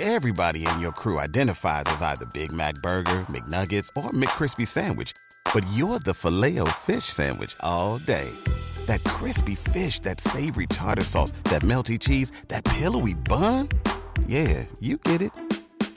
[0.00, 5.12] Everybody in your crew identifies as either Big Mac Burger, McNuggets, or McCrispy Sandwich.
[5.52, 8.28] But you're the filet fish Sandwich all day.
[8.86, 13.68] That crispy fish, that savory tartar sauce, that melty cheese, that pillowy bun.
[14.26, 15.30] Yeah, you get it.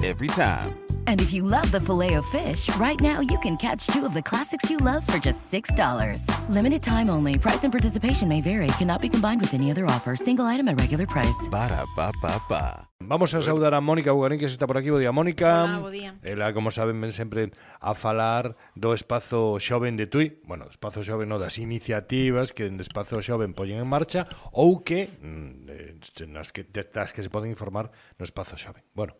[0.08, 0.74] every time.
[1.08, 4.14] And if you love the filet of fish, right now you can catch two of
[4.14, 6.50] the classics you love for just $6.
[6.50, 7.38] Limited time only.
[7.38, 8.68] Price and participation may vary.
[8.78, 10.16] Cannot be combined with any other offer.
[10.16, 11.48] Single item at regular price.
[11.50, 12.12] Ba, da, ba,
[12.50, 14.90] ba, Vamos a saudar a Mónica Bugarín, que está por aquí.
[14.90, 15.64] Bo día, Mónica.
[15.64, 16.16] Hola, bo día.
[16.24, 20.42] Ela, como saben, ven sempre a falar do Espazo Xoven de Tui.
[20.44, 24.84] Bueno, do Espazo Xoven, no, das iniciativas que dende Espazo Xoven poñen en marcha ou
[24.84, 28.84] que, mm, eh, nas que das que se poden informar no Espazo Xoven.
[28.92, 29.16] Bueno,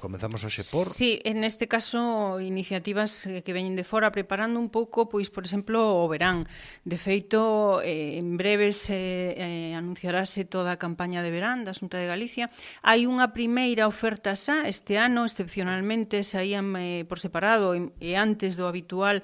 [0.00, 0.90] Comenzamos hoxe por...
[0.90, 5.46] Sí, en este caso, iniciativas eh, que veñen de fora preparando un pouco, pois, por
[5.46, 6.42] exemplo, o verán.
[6.82, 12.02] De feito, eh, en breves eh, eh, anunciarase toda a campaña de verán da Xunta
[12.02, 12.50] de Galicia.
[12.82, 18.66] Hai unha primeira oferta xa este ano, excepcionalmente, saían eh, por separado e antes do
[18.66, 19.22] habitual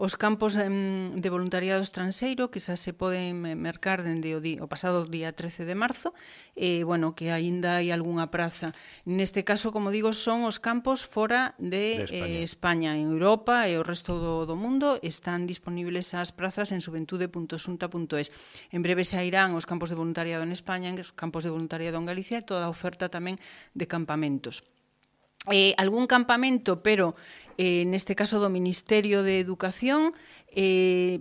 [0.00, 5.04] Os campos de voluntariado estranxeiro que xa se poden mercar dende o, día, o pasado
[5.04, 6.16] día 13 de marzo
[6.56, 8.72] e, bueno, que aínda hai algunha praza.
[9.04, 12.40] Neste caso, como digo, son os campos fora de, de eh, España.
[12.40, 12.90] Eh, España.
[12.96, 18.32] En Europa e o resto do, do mundo están disponibles as prazas en subentude.sunta.es.
[18.72, 22.08] En breve xa irán os campos de voluntariado en España, os campos de voluntariado en
[22.08, 23.36] Galicia e toda a oferta tamén
[23.76, 24.64] de campamentos
[25.50, 27.14] eh, algún campamento, pero
[27.58, 30.16] eh, neste caso do Ministerio de Educación,
[30.54, 31.20] eh,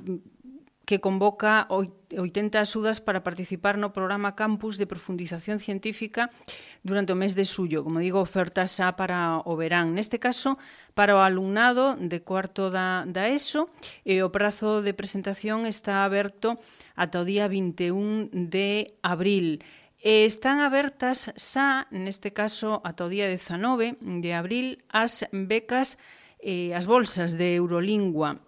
[0.89, 6.33] que convoca 80 axudas para participar no programa Campus de Profundización Científica
[6.81, 7.85] durante o mes de suyo.
[7.85, 9.93] Como digo, ofertas xa para o verán.
[9.93, 10.57] Neste caso,
[10.97, 13.69] para o alumnado de cuarto da, da ESO,
[14.01, 16.57] e o prazo de presentación está aberto
[16.97, 19.61] ata o día 21 de abril.
[19.99, 25.99] E están abertas xa, neste caso, ata o día 19 de abril, as becas
[26.39, 28.39] eh, as bolsas de Eurolingua.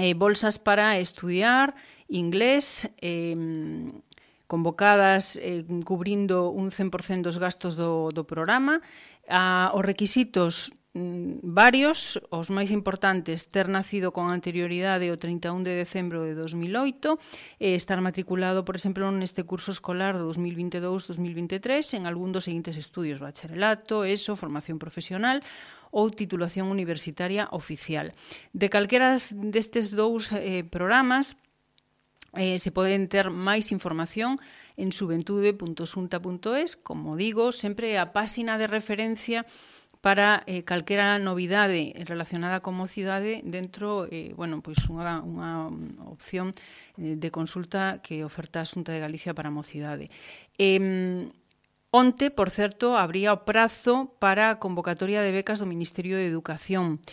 [0.00, 1.76] Eh, bolsas para estudiar
[2.08, 3.36] inglés, eh,
[4.48, 8.80] convocadas eh, cubrindo un 100% dos gastos do, do programa.
[9.28, 15.72] Ah, os requisitos Mm, varios, os máis importantes, ter nacido con anterioridade o 31 de
[15.72, 17.16] decembro de 2008
[17.56, 23.24] e estar matriculado, por exemplo, neste curso escolar do 2022-2023 en algún dos seguintes estudios,
[23.24, 25.40] bacharelato, ESO, formación profesional
[25.88, 28.12] ou titulación universitaria oficial.
[28.52, 31.40] De calquera destes dous eh, programas,
[32.32, 34.40] Eh, se poden ter máis información
[34.80, 39.44] en subentude.sunta.es, como digo, sempre a páxina de referencia
[40.02, 45.70] para eh, calquera novidade relacionada con mocidade dentro eh, bueno, pois unha, unha
[46.10, 46.52] opción
[46.98, 50.10] eh, de consulta que oferta a Xunta de Galicia para a mocidade.
[50.58, 51.30] Eh,
[51.94, 57.04] Onte, por certo, abría o prazo para a convocatoria de becas do Ministerio de Educación.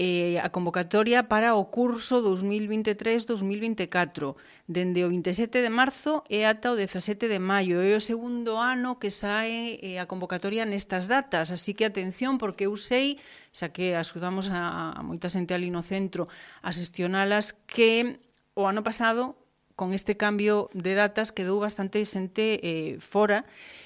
[0.00, 4.32] Eh, a convocatoria para o curso 2023-2024
[4.64, 7.84] dende o 27 de marzo e ata o 17 de maio.
[7.84, 12.64] É o segundo ano que sae eh, a convocatoria nestas datas así que atención porque
[12.64, 13.20] eu sei
[13.52, 16.24] xa que axudamos a, a moita xente ali no centro
[16.64, 18.16] a xestionalas que
[18.56, 19.41] o ano pasado
[19.76, 23.44] con este cambio de datas quedou bastante xente eh, fora.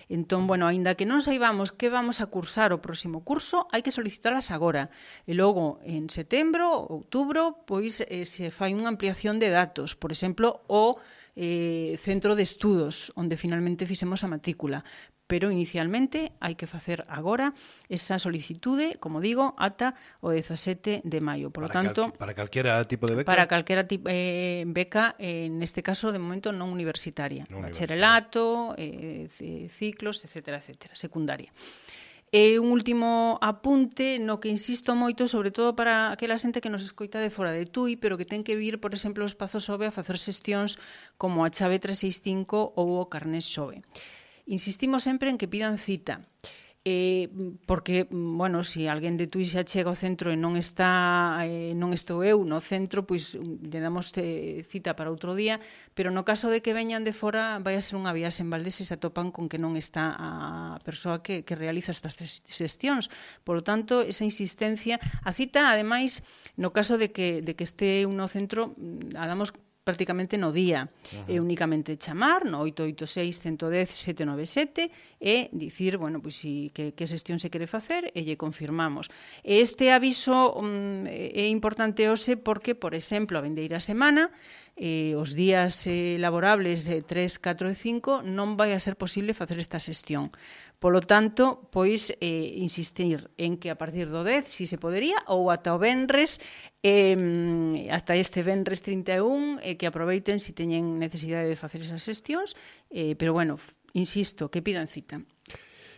[0.08, 3.94] Entón, bueno, aínda que non saibamos que vamos a cursar o próximo curso, hai que
[3.94, 4.90] solicitalas agora.
[5.26, 9.98] E logo, en setembro, outubro, pois eh, se fai unha ampliación de datos.
[9.98, 10.98] Por exemplo, o
[11.36, 14.82] eh, centro de estudos, onde finalmente fixemos a matrícula
[15.26, 17.50] pero inicialmente hai que facer agora
[17.90, 21.50] esa solicitude, como digo, ata o 17 de maio.
[21.50, 23.26] Por lo para tanto, cal, para calquera tipo de beca.
[23.26, 29.26] Para calquera tipo eh, beca, eh, neste caso de momento non universitaria, non bacharelato, eh,
[29.68, 31.50] ciclos, etcétera, etcétera, secundaria.
[32.34, 36.82] E un último apunte no que insisto moito, sobre todo para aquela xente que nos
[36.82, 39.86] escoita de fora de Tui, pero que ten que vir, por exemplo, os pazos Xove
[39.86, 40.74] a facer xestións
[41.22, 43.78] como a Chave 365 ou o Carnés Xove.
[44.46, 46.22] Insistimos sempre en que pidan cita.
[46.88, 47.28] Eh,
[47.66, 51.74] porque, bueno, se si alguén de Tui xa chega ao centro e non está eh,
[51.74, 55.58] non estou eu no centro, pois mm, lle damos eh, cita para outro día,
[55.98, 58.78] pero no caso de que veñan de fora vai a ser unha viaxe en Valdés
[58.78, 62.14] e se atopan con que non está a persoa que, que realiza estas
[62.46, 63.10] xestións.
[63.42, 66.22] Por lo tanto, esa insistencia, a cita, ademais,
[66.54, 69.50] no caso de que, de que este un no centro, mm, a damos
[69.86, 70.90] prácticamente no día.
[70.90, 71.46] Uh -huh.
[71.46, 74.90] Únicamente chamar no 886-110-797
[75.22, 79.14] e dicir, bueno, pois si, que, que xestión se quere facer e lle confirmamos.
[79.46, 84.34] Este aviso um, é importante hoxe porque, por exemplo, a vendeira semana
[84.76, 89.32] eh, os días eh, laborables de 3, 4 e 5 non vai a ser posible
[89.32, 90.28] facer esta xestión.
[90.76, 95.48] Polo tanto, pois eh, insistir en que a partir do 10, si se podería, ou
[95.48, 96.44] ata o venres,
[96.84, 102.04] eh, ata este venres 31, eh, que aproveiten se si teñen necesidade de facer esas
[102.04, 102.52] xestións,
[102.92, 103.56] eh, pero bueno,
[103.96, 105.24] insisto, que pidan cita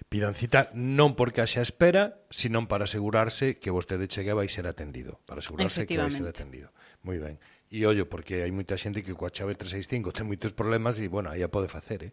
[0.08, 5.20] pidan cita non porque haxa espera, senón para asegurarse que vostede chegue vai ser atendido,
[5.28, 6.72] para asegurarse que vai ser atendido.
[7.04, 7.36] Moi ben.
[7.68, 11.28] E ollo, porque hai moita xente que coa chave 365 ten moitos problemas e, bueno,
[11.28, 12.12] aí a pode facer, eh?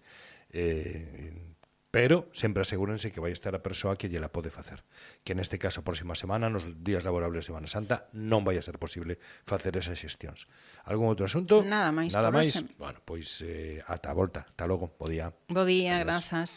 [0.52, 1.56] eh
[1.96, 4.84] pero sempre asegúrense que vai estar a persoa que lle la pode facer.
[5.24, 8.64] Que neste caso, a próxima semana, nos días laborables de Semana Santa, non vai a
[8.68, 9.16] ser posible
[9.48, 10.52] facer esas xestións.
[10.84, 11.64] Algún outro asunto?
[11.64, 12.12] Nada máis.
[12.12, 12.52] Nada máis?
[12.52, 12.68] Ese.
[12.76, 14.44] Bueno, pois eh, ata a volta.
[14.44, 14.92] Ata logo.
[15.00, 15.32] Bo día.
[15.48, 16.20] Bo día, Adiós.
[16.20, 16.52] grazas.